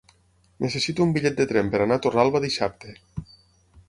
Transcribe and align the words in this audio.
Necessito 0.63 1.03
un 1.05 1.11
bitllet 1.17 1.37
de 1.41 1.45
tren 1.51 1.69
per 1.75 1.81
anar 1.85 1.97
a 2.01 2.03
Torralba 2.07 2.41
dissabte. 2.47 2.95